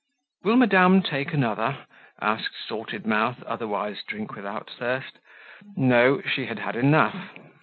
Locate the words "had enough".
6.57-7.15